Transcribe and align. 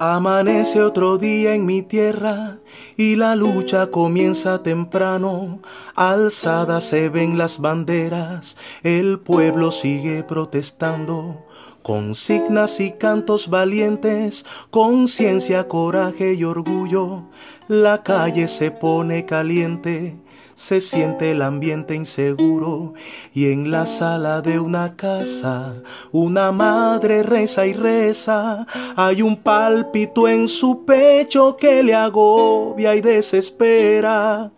Amanece 0.00 0.82
otro 0.82 1.18
día 1.18 1.54
en 1.54 1.66
mi 1.66 1.82
tierra 1.82 2.58
y 2.96 3.14
la 3.14 3.36
lucha 3.36 3.92
comienza 3.92 4.62
temprano. 4.62 5.60
Alzadas 5.94 6.84
se 6.84 7.08
ven 7.08 7.38
las 7.38 7.60
banderas, 7.60 8.56
el 8.82 9.20
pueblo 9.20 9.70
sigue 9.70 10.24
protestando. 10.24 11.46
Consignas 11.82 12.80
y 12.80 12.92
cantos 12.92 13.48
valientes, 13.48 14.46
conciencia, 14.70 15.68
coraje 15.68 16.34
y 16.34 16.42
orgullo. 16.42 17.24
La 17.68 18.02
calle 18.02 18.46
se 18.46 18.70
pone 18.70 19.24
caliente 19.24 20.16
se 20.54 20.80
siente 20.80 21.32
el 21.32 21.42
ambiente 21.42 21.94
inseguro 21.94 22.94
y 23.34 23.50
en 23.50 23.70
la 23.70 23.86
sala 23.86 24.40
de 24.40 24.60
una 24.60 24.94
casa 24.96 25.74
una 26.12 26.52
madre 26.52 27.22
reza 27.22 27.66
y 27.66 27.72
reza. 27.72 28.66
Hay 28.96 29.22
un 29.22 29.36
pálpito 29.36 30.28
en 30.28 30.46
su 30.48 30.84
pecho 30.84 31.56
que 31.56 31.82
le 31.82 31.94
agobia 31.94 32.94
y 32.94 33.00
desespera. 33.00 34.52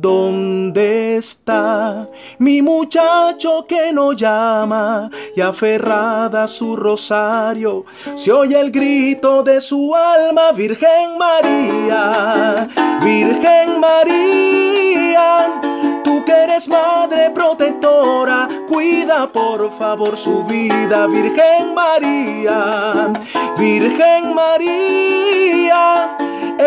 ¿Dónde 0.00 1.16
está 1.16 2.08
mi 2.38 2.62
muchacho 2.62 3.66
que 3.66 3.92
no 3.92 4.12
llama 4.12 5.10
y 5.34 5.40
aferrada 5.40 6.44
a 6.44 6.48
su 6.48 6.76
rosario 6.76 7.84
se 8.14 8.30
oye 8.30 8.60
el 8.60 8.70
grito 8.70 9.42
de 9.42 9.60
su 9.60 9.96
alma, 9.96 10.52
Virgen 10.52 11.18
María, 11.18 12.68
Virgen 13.02 13.80
María? 13.80 15.60
Tú 16.04 16.24
que 16.24 16.44
eres 16.44 16.68
madre 16.68 17.30
protectora, 17.30 18.46
cuida 18.68 19.26
por 19.26 19.72
favor 19.72 20.16
su 20.16 20.44
vida, 20.44 21.08
Virgen 21.08 21.74
María, 21.74 23.12
Virgen 23.58 24.32
María. 24.32 25.07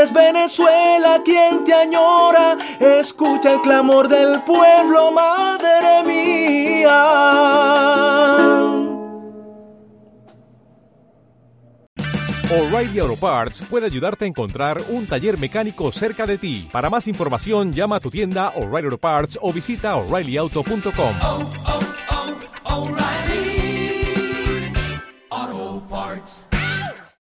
Es 0.02 0.12
Venezuela 0.12 1.22
quien 1.24 1.64
te 1.64 1.74
añora, 1.74 2.58
escucha 2.80 3.52
el 3.52 3.62
clamor 3.62 4.08
del 4.08 4.42
pueblo, 4.42 5.12
madre 5.12 6.04
mía. 6.08 7.04
O'Reilly 12.50 13.00
Auto 13.00 13.16
Parts 13.18 13.62
puede 13.70 13.86
ayudarte 13.86 14.26
a 14.26 14.28
encontrar 14.28 14.82
un 14.90 15.06
taller 15.06 15.38
mecánico 15.38 15.92
cerca 15.92 16.26
de 16.26 16.40
ti. 16.40 16.68
Para 16.72 16.90
más 16.90 17.08
información, 17.08 17.72
llama 17.72 17.98
a 17.98 18.00
tu 18.00 18.10
tienda 18.10 18.50
O'Reilly 18.56 18.86
Auto 18.88 18.98
Parts 18.98 19.38
o 19.40 19.54
visita 19.54 19.96
oreillyauto.com. 19.98 21.14